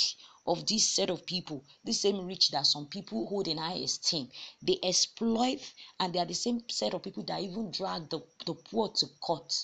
of 0.47 0.67
this 0.67 0.91
set 0.91 1.11
of 1.11 1.25
people? 1.25 1.65
The 1.85 1.93
same 1.93 2.27
rich 2.27 2.51
that 2.51 2.67
some 2.67 2.87
people 2.87 3.27
hold 3.27 3.47
in 3.47 3.59
high 3.59 3.75
esteem. 3.75 4.29
They 4.61 4.79
exploit, 4.83 5.61
and 6.01 6.13
they 6.13 6.19
are 6.19 6.27
the 6.27 6.35
same 6.35 6.69
set 6.69 6.93
of 6.95 7.05
people 7.05 7.23
that 7.25 7.41
even 7.41 7.71
drag 7.71 8.11
the, 8.11 8.21
the 8.45 8.55
poor 8.55 8.89
to 8.89 9.07
court. 9.21 9.55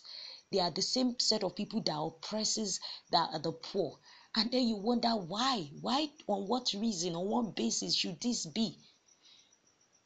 They 0.53 0.61
are 0.61 0.71
the 0.71 0.83
same 0.83 1.19
set 1.19 1.43
of 1.43 1.57
people 1.57 1.81
that 1.81 1.99
oppresses 1.99 2.79
the, 3.11 3.41
the 3.43 3.53
poor 3.53 3.99
and 4.39 4.51
then 4.51 4.69
you 4.69 4.77
wonder 4.77 5.17
why 5.17 5.71
why 5.81 6.11
on 6.27 6.47
what 6.47 6.71
reason 6.75 7.17
on 7.17 7.27
what 7.27 7.57
basis 7.57 7.95
should 7.95 8.21
this 8.21 8.45
be? 8.45 8.77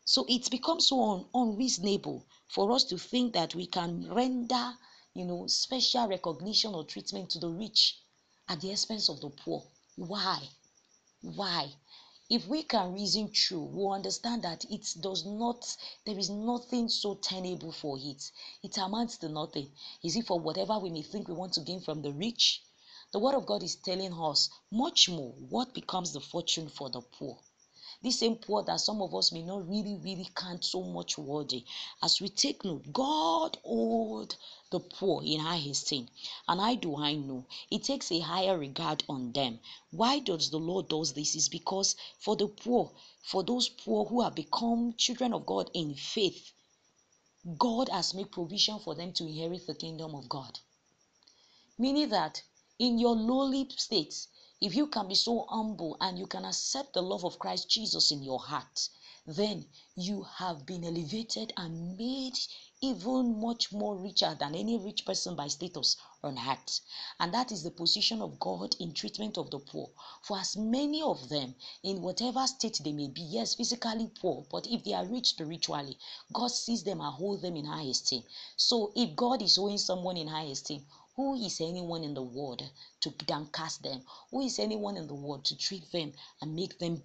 So 0.05 0.25
it 0.29 0.49
becomes 0.53 0.87
so 0.87 1.03
un- 1.03 1.27
unreasonable 1.35 2.25
for 2.47 2.71
us 2.71 2.85
to 2.85 2.99
think 2.99 3.33
that 3.33 3.57
we 3.57 3.67
can 3.67 4.09
render 4.15 4.79
you 5.15 5.25
know 5.25 5.49
special 5.49 6.07
recognition 6.07 6.77
or 6.77 6.85
treatment 6.85 7.31
to 7.31 7.41
the 7.41 7.49
rich 7.49 7.99
at 8.49 8.61
the 8.61 8.71
expense 8.71 9.09
of 9.09 9.21
the 9.21 9.31
poor. 9.31 9.67
Why? 9.97 10.49
Why? 11.23 11.73
If 12.29 12.47
we 12.47 12.63
can 12.63 12.93
reason 12.93 13.33
through 13.35 13.65
we 13.65 13.83
we'll 13.83 13.95
understand 13.95 14.43
that 14.45 14.65
it 14.71 14.95
does 15.01 15.27
not 15.27 15.77
there 16.07 16.17
is 16.17 16.31
nothing 16.31 16.89
so 16.89 17.17
tenable 17.17 17.73
for 17.73 17.99
it. 17.99 18.31
It 18.63 18.79
amounts 18.79 19.19
to 19.19 19.29
nothing. 19.29 19.73
Is 20.05 20.15
it 20.15 20.29
for 20.29 20.39
whatever 20.39 20.79
we 20.79 20.91
may 20.91 21.03
think 21.03 21.27
we 21.27 21.35
want 21.35 21.55
to 21.55 21.63
gain 21.63 21.81
from 21.81 22.03
the 22.03 22.13
rich 22.13 22.63
the 23.13 23.19
word 23.19 23.35
of 23.35 23.47
God 23.47 23.63
is 23.63 23.77
telling 23.77 24.13
us 24.13 24.51
much 24.71 25.09
more 25.09 25.33
what 25.49 25.75
becomes 25.75 26.13
the 26.13 26.21
fortune 26.21 26.69
for 26.69 26.91
the 26.91 27.01
poor. 27.01 27.39
This 28.03 28.21
same 28.21 28.37
poor 28.37 28.63
that 28.63 28.81
some 28.81 29.03
of 29.03 29.15
us 29.15 29.31
may 29.33 29.43
not 29.43 29.69
really, 29.69 29.97
really 29.97 30.29
count 30.35 30.65
so 30.65 30.83
much 30.83 31.19
worthy. 31.19 31.65
As 32.01 32.21
we 32.21 32.29
take 32.31 32.65
note, 32.65 32.93
God 32.93 33.59
owed 33.65 34.35
the 34.71 34.81
poor 34.81 35.23
in 35.23 35.41
high 35.41 35.57
esteem. 35.57 36.09
And 36.49 36.61
I 36.63 36.77
do 36.77 36.97
I 36.97 37.15
know 37.15 37.45
it 37.71 37.85
takes 37.85 38.11
a 38.11 38.21
higher 38.21 38.57
regard 38.57 39.05
on 39.09 39.33
them. 39.33 39.59
Why 39.91 40.21
does 40.21 40.49
the 40.49 40.59
Lord 40.59 40.89
does 40.89 41.13
this? 41.13 41.35
Is 41.35 41.51
because 41.51 41.97
for 42.21 42.37
the 42.37 42.49
poor, 42.49 42.91
for 43.23 43.43
those 43.43 43.69
poor 43.69 44.07
who 44.07 44.23
have 44.23 44.35
become 44.35 44.95
children 44.97 45.35
of 45.35 45.45
God 45.45 45.71
in 45.75 45.95
faith, 45.95 46.53
God 47.59 47.89
has 47.91 48.15
made 48.15 48.31
provision 48.31 48.79
for 48.79 48.95
them 48.95 49.13
to 49.15 49.27
inherit 49.27 49.67
the 49.67 49.75
kingdom 49.75 50.15
of 50.15 50.29
God. 50.29 50.59
Meaning 51.77 52.11
that 52.11 52.43
in 52.81 52.99
your 52.99 53.15
lowly 53.15 53.69
state, 53.77 54.27
if 54.59 54.75
you 54.75 54.87
can 54.87 55.07
be 55.07 55.15
so 55.15 55.45
humble 55.51 55.99
and 56.01 56.19
you 56.19 56.27
can 56.27 56.47
accept 56.47 56.95
the 56.95 57.03
love 57.03 57.27
of 57.27 57.39
Christ 57.39 57.69
Jesus 57.69 58.11
in 58.11 58.23
your 58.23 58.41
heart, 58.41 58.89
then 59.27 59.67
you 59.97 60.23
have 60.23 60.65
been 60.65 60.83
elevated 60.85 61.53
and 61.59 61.99
made 61.99 62.39
even 62.81 63.39
much 63.39 63.71
more 63.71 63.99
richer 63.99 64.35
than 64.41 64.55
any 64.55 64.79
rich 64.79 65.05
person 65.05 65.37
by 65.37 65.47
status 65.47 65.99
on 66.23 66.39
earth. 66.39 66.81
And 67.19 67.35
that 67.35 67.53
is 67.53 67.63
the 67.63 67.71
position 67.71 68.23
of 68.23 68.41
God 68.41 68.75
in 68.81 68.95
treatment 68.95 69.37
of 69.37 69.51
the 69.51 69.59
poor. 69.59 69.91
For 70.23 70.39
as 70.39 70.57
many 70.57 71.03
of 71.03 71.29
them, 71.29 71.55
in 71.83 72.01
whatever 72.01 72.47
state 72.47 72.81
they 72.83 72.93
may 72.93 73.09
be, 73.09 73.21
yes, 73.21 73.57
physically 73.57 74.11
poor, 74.21 74.47
but 74.51 74.67
if 74.67 74.85
they 74.85 74.95
are 74.95 75.05
rich 75.05 75.29
spiritually, 75.29 75.99
God 76.33 76.51
sees 76.51 76.83
them 76.83 77.03
and 77.03 77.13
holds 77.13 77.43
them 77.43 77.57
in 77.57 77.67
high 77.67 77.83
esteem. 77.83 78.23
So 78.57 78.93
if 78.97 79.15
God 79.15 79.43
is 79.43 79.59
owing 79.59 79.77
someone 79.77 80.17
in 80.17 80.29
high 80.29 80.45
esteem, 80.45 80.87
who 81.17 81.35
is 81.35 81.61
anyone 81.61 82.05
in 82.05 82.15
the 82.15 82.23
world 82.23 82.63
to 83.01 83.11
downcast 83.11 83.83
them? 83.83 84.05
Who 84.31 84.41
is 84.43 84.59
anyone 84.59 84.97
in 84.97 85.07
the 85.07 85.15
world 85.15 85.45
to 85.47 85.57
treat 85.57 85.91
them 85.93 86.13
and 86.41 86.55
make 86.55 86.79
them 86.79 87.03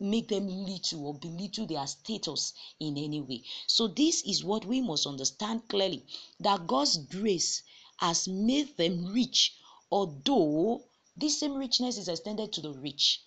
make 0.00 0.28
them 0.28 0.48
little 0.48 1.06
or 1.06 1.14
belittle 1.14 1.66
their 1.66 1.86
status 1.86 2.52
in 2.80 2.98
any 2.98 3.20
way? 3.20 3.44
So 3.66 3.86
this 3.86 4.22
is 4.22 4.44
what 4.44 4.64
we 4.64 4.80
must 4.80 5.06
understand 5.06 5.68
clearly 5.68 6.04
that 6.40 6.66
God's 6.66 6.98
grace 6.98 7.62
has 7.98 8.26
made 8.26 8.76
them 8.76 9.12
rich, 9.12 9.54
although 9.90 10.84
this 11.16 11.38
same 11.38 11.54
richness 11.54 11.96
is 11.96 12.08
extended 12.08 12.52
to 12.54 12.60
the 12.60 12.72
rich. 12.72 13.22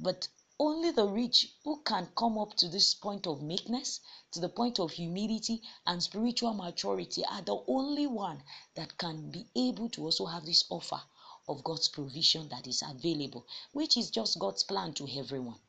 But 0.00 0.28
only 0.60 0.90
the 0.90 1.06
rich 1.06 1.54
who 1.62 1.80
can 1.82 2.06
come 2.16 2.36
up 2.36 2.54
to 2.56 2.68
this 2.68 2.92
point 2.94 3.26
of 3.26 3.40
meekness, 3.40 4.00
to 4.32 4.40
the 4.40 4.48
point 4.48 4.80
of 4.80 4.90
humility 4.90 5.62
and 5.86 6.02
spiritual 6.02 6.52
maturity, 6.52 7.24
are 7.24 7.42
the 7.42 7.62
only 7.68 8.06
one 8.06 8.42
that 8.74 8.98
can 8.98 9.30
be 9.30 9.46
able 9.54 9.88
to 9.88 10.02
also 10.02 10.26
have 10.26 10.44
this 10.44 10.64
offer 10.68 11.00
of 11.48 11.62
God's 11.62 11.88
provision 11.88 12.48
that 12.48 12.66
is 12.66 12.82
available, 12.82 13.46
which 13.72 13.96
is 13.96 14.10
just 14.10 14.38
God's 14.38 14.64
plan 14.64 14.92
to 14.94 15.08
everyone. 15.16 15.60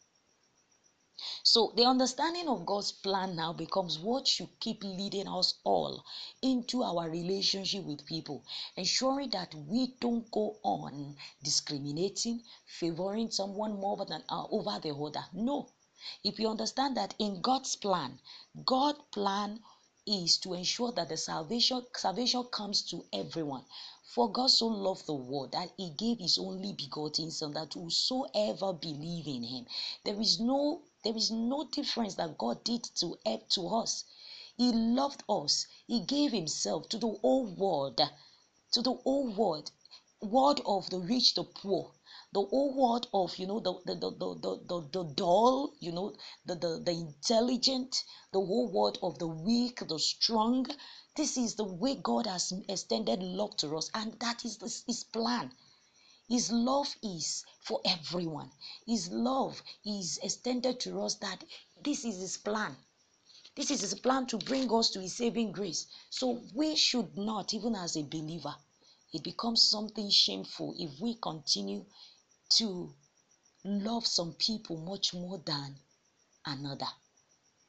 So 1.43 1.73
the 1.75 1.85
understanding 1.85 2.47
of 2.47 2.65
God's 2.65 2.91
plan 2.91 3.35
now 3.35 3.53
becomes 3.53 3.99
what 3.99 4.27
should 4.27 4.59
keep 4.59 4.83
leading 4.83 5.27
us 5.27 5.55
all 5.63 6.03
into 6.41 6.83
our 6.83 7.09
relationship 7.09 7.83
with 7.83 8.05
people, 8.05 8.43
ensuring 8.75 9.29
that 9.31 9.53
we 9.55 9.95
don't 9.99 10.29
go 10.31 10.57
on 10.63 11.17
discriminating, 11.43 12.43
favoring 12.65 13.31
someone 13.31 13.79
more 13.79 14.05
than 14.05 14.23
uh, 14.29 14.45
over 14.49 14.79
the 14.79 14.95
other. 14.95 15.25
No. 15.33 15.69
If 16.23 16.39
you 16.39 16.49
understand 16.49 16.95
that 16.95 17.15
in 17.19 17.41
God's 17.41 17.75
plan, 17.75 18.19
God's 18.63 19.01
plan 19.11 19.61
is 20.05 20.37
to 20.39 20.53
ensure 20.53 20.91
that 20.93 21.09
the 21.09 21.17
salvation 21.17 21.85
salvation 21.95 22.43
comes 22.45 22.81
to 22.83 23.05
everyone. 23.13 23.65
For 24.03 24.31
God 24.31 24.49
so 24.49 24.67
loved 24.67 25.05
the 25.05 25.13
world 25.13 25.51
that 25.51 25.71
he 25.77 25.91
gave 25.91 26.17
his 26.17 26.39
only 26.39 26.73
begotten 26.73 27.29
son 27.29 27.53
that 27.53 27.73
whosoever 27.73 28.73
believe 28.73 29.27
in 29.27 29.43
him. 29.43 29.67
There 30.03 30.19
is 30.19 30.39
no 30.39 30.81
there 31.03 31.15
is 31.15 31.31
no 31.31 31.63
difference 31.63 32.15
that 32.15 32.37
God 32.37 32.63
did 32.63 32.83
to 32.95 33.17
help 33.25 33.47
to 33.49 33.67
us. 33.69 34.03
He 34.57 34.71
loved 34.73 35.23
us. 35.29 35.65
He 35.87 36.01
gave 36.01 36.33
himself 36.33 36.89
to 36.89 36.97
the 36.97 37.07
whole 37.07 37.45
world, 37.45 38.01
to 38.73 38.81
the 38.81 38.93
whole 38.93 39.29
world, 39.29 39.71
world 40.21 40.59
of 40.65 40.89
the 40.89 40.99
rich, 40.99 41.33
the 41.35 41.45
poor, 41.45 41.93
the 42.33 42.41
whole 42.41 42.73
world 42.73 43.07
of 43.13 43.37
you 43.37 43.47
know 43.47 43.61
the 43.61 43.73
the 43.85 43.95
the 43.95 44.11
the 44.11 44.59
the, 44.67 44.89
the, 44.91 45.03
dull, 45.15 45.73
you 45.79 45.93
know, 45.93 46.13
the, 46.45 46.55
the 46.55 46.81
the 46.83 46.91
intelligent, 46.91 48.03
the 48.33 48.39
whole 48.39 48.67
world 48.67 48.99
of 49.01 49.17
the 49.19 49.27
weak, 49.27 49.79
the 49.87 49.97
strong. 49.97 50.67
This 51.15 51.37
is 51.37 51.55
the 51.55 51.63
way 51.63 51.95
God 51.95 52.27
has 52.27 52.51
extended 52.67 53.23
love 53.23 53.55
to 53.57 53.77
us, 53.77 53.89
and 53.93 54.19
that 54.19 54.43
is 54.43 54.83
his 54.85 55.05
plan. 55.05 55.53
His 56.29 56.51
love 56.51 56.95
is 57.01 57.43
for 57.59 57.81
everyone. 57.83 58.51
His 58.85 59.09
love 59.09 59.63
is 59.83 60.19
extended 60.21 60.79
to 60.81 61.01
us 61.01 61.15
that 61.15 61.43
this 61.83 62.05
is 62.05 62.19
His 62.19 62.37
plan. 62.37 62.77
This 63.55 63.71
is 63.71 63.81
His 63.81 63.95
plan 63.95 64.27
to 64.27 64.37
bring 64.37 64.71
us 64.71 64.91
to 64.91 65.01
His 65.01 65.15
saving 65.15 65.51
grace. 65.51 65.87
So 66.11 66.43
we 66.53 66.75
should 66.75 67.17
not, 67.17 67.55
even 67.55 67.73
as 67.73 67.95
a 67.95 68.03
believer, 68.03 68.55
it 69.11 69.23
becomes 69.23 69.63
something 69.63 70.11
shameful 70.11 70.75
if 70.77 70.99
we 70.99 71.15
continue 71.15 71.83
to 72.57 72.93
love 73.63 74.05
some 74.05 74.33
people 74.33 74.77
much 74.77 75.15
more 75.15 75.39
than 75.39 75.79
another. 76.45 76.89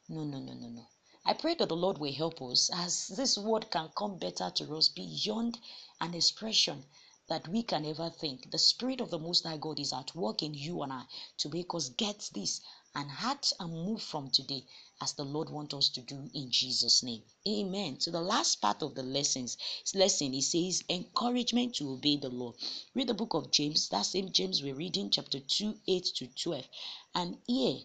No, 0.07 0.23
no, 0.23 0.39
no, 0.39 0.53
no, 0.53 0.67
no. 0.67 0.87
I 1.25 1.33
pray 1.33 1.55
that 1.55 1.69
the 1.69 1.75
Lord 1.75 1.97
will 1.97 2.13
help 2.13 2.39
us 2.43 2.69
as 2.71 3.07
this 3.07 3.39
word 3.39 3.71
can 3.71 3.89
come 3.97 4.19
better 4.19 4.51
to 4.51 4.75
us 4.75 4.87
beyond 4.87 5.57
an 5.99 6.13
expression 6.13 6.85
that 7.31 7.47
we 7.47 7.63
can 7.63 7.85
ever 7.85 8.09
think. 8.09 8.51
The 8.51 8.59
Spirit 8.59 8.99
of 8.99 9.09
the 9.09 9.17
Most 9.17 9.45
High 9.45 9.55
God 9.55 9.79
is 9.79 9.93
at 9.93 10.13
work 10.13 10.43
in 10.43 10.53
you 10.53 10.81
and 10.81 10.91
I 10.91 11.03
to 11.37 11.47
make 11.47 11.73
us 11.73 11.87
get 11.87 12.29
this 12.35 12.59
and 12.93 13.09
act 13.21 13.53
and 13.57 13.71
move 13.71 14.01
from 14.01 14.29
today 14.31 14.65
as 14.99 15.13
the 15.13 15.23
Lord 15.23 15.49
wants 15.49 15.73
us 15.73 15.87
to 15.91 16.01
do 16.01 16.29
in 16.33 16.51
Jesus' 16.51 17.03
name. 17.03 17.23
Amen. 17.47 18.01
So 18.01 18.11
the 18.11 18.19
last 18.19 18.59
part 18.59 18.83
of 18.83 18.95
the 18.95 19.03
lessons 19.03 19.57
lesson 19.95 20.33
it 20.33 20.41
says 20.41 20.83
encouragement 20.89 21.75
to 21.75 21.91
obey 21.91 22.17
the 22.17 22.27
law. 22.27 22.51
Read 22.95 23.07
the 23.07 23.13
book 23.13 23.33
of 23.33 23.49
James, 23.49 23.87
that 23.87 24.07
same 24.07 24.33
James 24.33 24.61
we're 24.61 24.75
reading, 24.75 25.09
chapter 25.09 25.39
2, 25.39 25.73
8 25.87 26.03
to 26.15 26.27
12. 26.27 26.67
And 27.15 27.37
here 27.47 27.79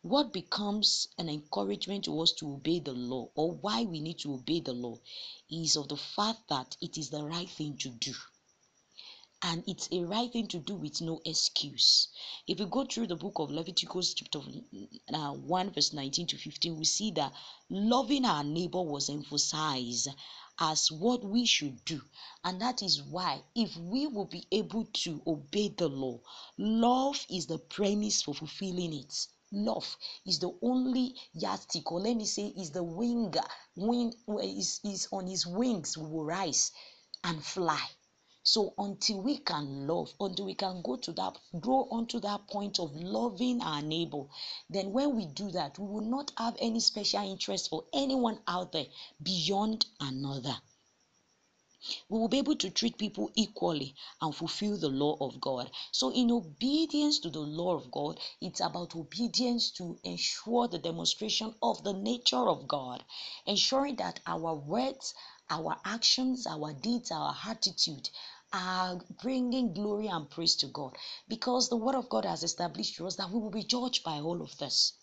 what 0.00 0.32
becomes 0.32 1.08
an 1.18 1.28
encouragement 1.28 2.06
to 2.06 2.18
us 2.22 2.32
to 2.32 2.54
obey 2.54 2.80
the 2.80 2.92
law 2.92 3.28
or 3.34 3.52
why 3.52 3.82
we 3.82 4.00
need 4.00 4.18
to 4.20 4.32
obey 4.32 4.60
the 4.60 4.72
law 4.72 4.96
is 5.50 5.76
of 5.76 5.88
the 5.88 5.96
fact 5.98 6.48
that 6.48 6.74
it 6.80 6.96
is 6.96 7.10
the 7.10 7.22
right 7.22 7.50
thing 7.50 7.76
to 7.76 7.90
do 7.90 8.14
and 9.40 9.62
it's 9.68 9.88
a 9.92 10.00
right 10.00 10.32
thing 10.32 10.48
to 10.48 10.58
do 10.58 10.74
with 10.74 11.00
no 11.00 11.20
excuse. 11.24 12.08
If 12.48 12.58
we 12.58 12.66
go 12.66 12.84
through 12.84 13.06
the 13.06 13.16
book 13.16 13.34
of 13.36 13.52
Leviticus, 13.52 14.14
chapter 14.14 14.40
uh, 15.14 15.32
1, 15.32 15.70
verse 15.72 15.92
19 15.92 16.26
to 16.26 16.36
15, 16.36 16.76
we 16.76 16.84
see 16.84 17.12
that 17.12 17.32
loving 17.70 18.24
our 18.24 18.42
neighbor 18.42 18.82
was 18.82 19.08
emphasized 19.08 20.08
as 20.58 20.90
what 20.90 21.22
we 21.22 21.46
should 21.46 21.84
do. 21.84 22.00
And 22.42 22.60
that 22.60 22.82
is 22.82 23.00
why, 23.00 23.42
if 23.54 23.76
we 23.76 24.08
will 24.08 24.24
be 24.24 24.44
able 24.50 24.86
to 25.04 25.22
obey 25.24 25.68
the 25.68 25.88
law, 25.88 26.18
love 26.56 27.24
is 27.30 27.46
the 27.46 27.58
premise 27.58 28.22
for 28.22 28.34
fulfilling 28.34 28.92
it. 28.92 29.26
Love 29.52 29.96
is 30.26 30.40
the 30.40 30.50
only 30.62 31.14
yardstick, 31.32 31.90
or 31.92 32.00
let 32.00 32.16
me 32.16 32.24
say, 32.24 32.52
is 32.58 32.70
the 32.72 32.82
wing, 32.82 33.32
wing 33.76 34.12
is, 34.42 34.80
is 34.84 35.08
on 35.12 35.28
his 35.28 35.46
wings, 35.46 35.96
we 35.96 36.06
will 36.08 36.24
rise 36.24 36.72
and 37.22 37.42
fly. 37.42 37.88
So 38.50 38.72
until 38.78 39.20
we 39.20 39.36
can 39.36 39.86
love, 39.86 40.14
until 40.18 40.46
we 40.46 40.54
can 40.54 40.80
go 40.80 40.96
to 40.96 41.12
that, 41.12 41.38
grow 41.60 41.86
onto 41.90 42.18
that 42.20 42.46
point 42.46 42.80
of 42.80 42.96
loving 42.96 43.60
our 43.60 43.82
neighbor, 43.82 44.24
then 44.70 44.90
when 44.90 45.16
we 45.16 45.26
do 45.26 45.50
that, 45.50 45.78
we 45.78 45.86
will 45.86 46.00
not 46.00 46.32
have 46.38 46.56
any 46.58 46.80
special 46.80 47.30
interest 47.30 47.68
for 47.68 47.84
anyone 47.92 48.40
out 48.48 48.72
there 48.72 48.86
beyond 49.22 49.84
another. 50.00 50.56
We 52.08 52.18
will 52.18 52.28
be 52.28 52.38
able 52.38 52.56
to 52.56 52.70
treat 52.70 52.96
people 52.96 53.30
equally 53.34 53.94
and 54.22 54.34
fulfill 54.34 54.78
the 54.78 54.88
law 54.88 55.18
of 55.20 55.38
God. 55.42 55.70
So, 55.92 56.10
in 56.10 56.30
obedience 56.30 57.18
to 57.20 57.30
the 57.30 57.40
law 57.40 57.74
of 57.74 57.90
God, 57.90 58.18
it's 58.40 58.60
about 58.60 58.96
obedience 58.96 59.70
to 59.72 59.98
ensure 60.04 60.68
the 60.68 60.78
demonstration 60.78 61.54
of 61.62 61.84
the 61.84 61.92
nature 61.92 62.48
of 62.48 62.66
God, 62.66 63.04
ensuring 63.44 63.96
that 63.96 64.20
our 64.26 64.54
words, 64.54 65.14
our 65.50 65.78
actions, 65.84 66.46
our 66.46 66.72
deeds, 66.72 67.10
our 67.10 67.36
attitude 67.46 68.10
are 68.52 69.00
bringing 69.22 69.72
glory 69.72 70.06
and 70.06 70.30
praise 70.30 70.56
to 70.56 70.66
God 70.68 70.96
because 71.28 71.68
the 71.68 71.76
word 71.76 71.94
of 71.94 72.08
God 72.08 72.24
has 72.24 72.42
established 72.42 72.96
to 72.96 73.06
us 73.06 73.16
that 73.16 73.30
we 73.30 73.38
will 73.38 73.50
be 73.50 73.62
judged 73.62 74.04
by 74.04 74.20
all 74.20 74.40
of 74.42 74.56
this. 74.58 74.94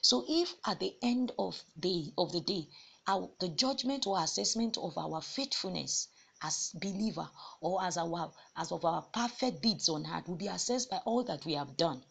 So 0.00 0.24
if 0.28 0.54
at 0.64 0.80
the 0.80 0.96
end 1.02 1.32
of 1.38 1.62
the 1.76 2.12
of 2.16 2.32
the 2.32 2.40
day 2.40 2.68
our, 3.06 3.30
the 3.40 3.48
judgment 3.48 4.06
or 4.06 4.20
assessment 4.22 4.78
of 4.78 4.96
our 4.96 5.20
faithfulness 5.20 6.08
as 6.42 6.72
believer 6.74 7.28
or 7.60 7.82
as 7.84 7.96
our 7.96 8.32
as 8.56 8.72
of 8.72 8.84
our 8.84 9.02
perfect 9.02 9.62
deeds 9.62 9.88
on 9.88 10.06
earth 10.06 10.28
will 10.28 10.36
be 10.36 10.48
assessed 10.48 10.90
by 10.90 10.98
all 11.04 11.22
that 11.24 11.44
we 11.44 11.54
have 11.54 11.76
done, 11.76 12.02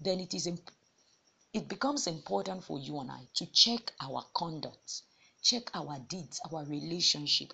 then 0.00 0.20
it 0.20 0.34
is 0.34 0.46
it 1.52 1.68
becomes 1.68 2.06
important 2.06 2.62
for 2.64 2.78
you 2.78 2.98
and 3.00 3.10
I 3.10 3.26
to 3.34 3.46
check 3.46 3.92
our 4.00 4.24
conduct, 4.34 5.02
check 5.42 5.70
our 5.74 5.98
deeds, 5.98 6.40
our 6.50 6.64
relationship, 6.64 7.52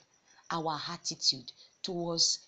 our 0.51 0.81
attitude 0.89 1.51
towards 1.87 2.41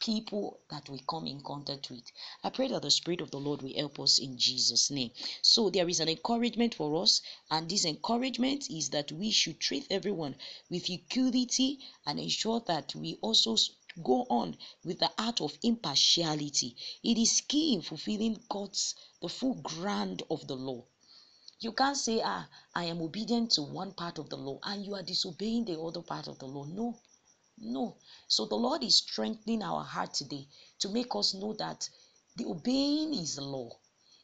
people 0.00 0.58
that 0.70 0.88
we 0.88 0.98
come 1.06 1.26
in 1.26 1.42
contact 1.42 1.90
with. 1.90 2.02
I 2.42 2.48
pray 2.48 2.68
that 2.68 2.80
the 2.80 2.90
Spirit 2.90 3.20
of 3.20 3.30
the 3.30 3.38
Lord 3.38 3.60
will 3.60 3.74
help 3.74 4.00
us 4.00 4.18
in 4.18 4.38
Jesus' 4.38 4.90
name. 4.90 5.10
So, 5.42 5.68
there 5.68 5.86
is 5.86 6.00
an 6.00 6.08
encouragement 6.08 6.74
for 6.74 7.02
us, 7.02 7.20
and 7.50 7.68
this 7.68 7.84
encouragement 7.84 8.70
is 8.70 8.88
that 8.90 9.12
we 9.12 9.30
should 9.30 9.60
treat 9.60 9.86
everyone 9.90 10.36
with 10.70 10.88
equality 10.88 11.78
and 12.06 12.18
ensure 12.18 12.60
that 12.66 12.94
we 12.94 13.18
also 13.20 13.58
go 14.02 14.26
on 14.30 14.56
with 14.82 14.98
the 14.98 15.12
art 15.18 15.42
of 15.42 15.58
impartiality. 15.62 16.74
It 17.02 17.18
is 17.18 17.42
key 17.42 17.74
in 17.74 17.82
fulfilling 17.82 18.42
God's 18.48 18.94
the 19.20 19.28
full 19.28 19.56
grant 19.56 20.22
of 20.30 20.46
the 20.46 20.56
law. 20.56 20.84
You 21.58 21.72
can't 21.72 21.96
say, 21.96 22.20
Ah, 22.22 22.48
I 22.74 22.84
am 22.84 23.00
obedient 23.00 23.52
to 23.52 23.62
one 23.62 23.92
part 23.92 24.18
of 24.18 24.28
the 24.30 24.36
law 24.36 24.58
and 24.62 24.84
you 24.84 24.94
are 24.94 25.02
disobeying 25.02 25.64
the 25.64 25.80
other 25.80 26.02
part 26.02 26.28
of 26.28 26.38
the 26.38 26.46
law. 26.46 26.64
No, 26.64 26.98
no. 27.58 27.96
So 28.28 28.46
the 28.46 28.56
Lord 28.56 28.84
is 28.84 28.96
strengthening 28.98 29.62
our 29.62 29.84
heart 29.84 30.14
today 30.14 30.48
to 30.78 30.88
make 30.88 31.14
us 31.14 31.34
know 31.34 31.52
that 31.54 31.88
the 32.36 32.46
obeying 32.46 33.12
His 33.12 33.38
law 33.38 33.70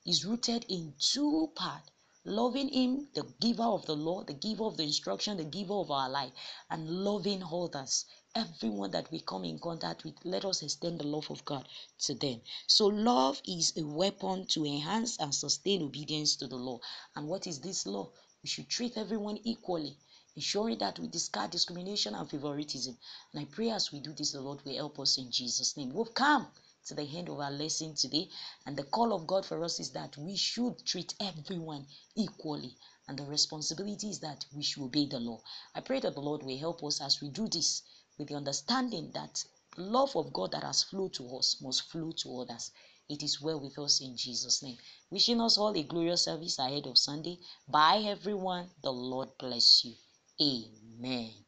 is 0.05 0.25
rooted 0.25 0.67
in 0.69 0.95
two 0.99 1.51
parts 1.55 1.91
loving 2.25 2.69
Him, 2.69 3.09
the 3.15 3.25
giver 3.41 3.65
of 3.65 3.85
the 3.87 3.97
law, 3.97 4.23
the 4.23 4.33
giver 4.33 4.65
of 4.65 4.77
the 4.77 4.85
instruction, 4.85 5.37
the 5.37 5.45
giver 5.45 5.75
of 5.75 5.91
our 5.91 6.09
life, 6.09 6.33
and 6.71 6.89
loving 6.89 7.43
others. 7.43 8.05
Everyone 8.35 8.93
that 8.93 9.11
we 9.11 9.19
come 9.21 9.45
in 9.45 9.59
contact 9.59 10.05
with, 10.05 10.15
let 10.25 10.45
us 10.45 10.63
extend 10.63 11.01
the 11.01 11.07
love 11.07 11.29
of 11.31 11.45
God 11.45 11.69
to 12.01 12.15
them. 12.15 12.41
So, 12.69 12.87
love 12.87 13.43
is 13.45 13.73
a 13.77 13.83
weapon 13.83 14.47
to 14.51 14.65
enhance 14.65 15.19
and 15.19 15.35
sustain 15.35 15.83
obedience 15.83 16.37
to 16.37 16.47
the 16.47 16.57
law. 16.57 16.79
And 17.17 17.29
what 17.29 17.49
is 17.49 17.59
this 17.59 17.87
law? 17.87 18.11
We 18.43 18.49
should 18.49 18.69
treat 18.69 18.97
everyone 18.97 19.39
equally 19.43 19.99
ensuring 20.35 20.79
that 20.79 20.99
we 20.99 21.09
discard 21.09 21.51
discrimination 21.51 22.15
and 22.15 22.31
favoritism. 22.31 22.97
And 23.33 23.43
I 23.43 23.45
pray 23.45 23.71
as 23.71 23.93
we 23.93 24.01
do 24.01 24.13
this, 24.13 24.33
the 24.33 24.41
Lord 24.41 24.65
will 24.65 24.75
help 24.75 24.99
us 24.99 25.19
in 25.19 25.31
Jesus' 25.31 25.77
name. 25.77 25.93
We've 25.93 26.15
come 26.15 26.49
to 26.87 26.95
the 26.95 27.03
end 27.03 27.29
of 27.29 27.39
our 27.39 27.51
lesson 27.51 27.95
today, 27.95 28.29
and 28.67 28.77
the 28.77 28.85
call 28.85 29.13
of 29.13 29.27
God 29.27 29.47
for 29.47 29.63
us 29.63 29.79
is 29.79 29.91
that 29.91 30.17
we 30.17 30.37
should 30.37 30.85
treat 30.85 31.15
everyone 31.21 31.87
equally. 32.17 32.77
And 33.07 33.19
the 33.19 33.25
responsibility 33.25 34.09
is 34.09 34.21
that 34.21 34.45
we 34.55 34.63
should 34.63 34.83
obey 34.83 35.07
the 35.07 35.21
law. 35.21 35.41
I 35.75 35.81
pray 35.81 36.01
that 36.01 36.15
the 36.15 36.21
Lord 36.21 36.43
will 36.43 36.59
help 36.59 36.83
us 36.83 37.01
as 37.01 37.21
we 37.21 37.29
do 37.29 37.49
this 37.49 37.83
with 38.19 38.29
the 38.29 38.35
understanding 38.35 39.11
that 39.13 39.45
love 39.77 40.17
of 40.17 40.33
God 40.33 40.53
that 40.53 40.65
has 40.65 40.83
flowed 40.83 41.15
to 41.15 41.37
us 41.37 41.61
must 41.61 41.91
flow 41.91 42.13
to 42.13 42.41
others. 42.41 42.71
It 43.09 43.23
is 43.23 43.41
well 43.41 43.61
with 43.61 43.79
us 43.79 44.01
in 44.01 44.17
Jesus' 44.17 44.63
name. 44.63 44.79
Wishing 45.11 45.41
us 45.41 45.59
all 45.59 45.77
a 45.77 45.83
glorious 45.83 46.25
service 46.25 46.59
ahead 46.59 46.87
of 46.87 46.97
Sunday. 46.97 47.39
Bye, 47.69 48.03
everyone. 48.07 48.71
The 48.83 48.93
Lord 48.93 49.37
bless 49.39 49.85
you. 49.85 49.95
Amen 50.41 51.42